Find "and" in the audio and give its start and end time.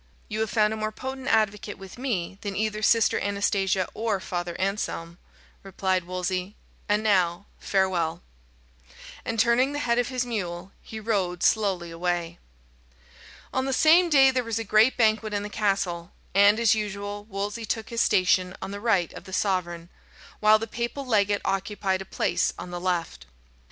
6.89-7.03, 9.23-9.39, 16.33-16.59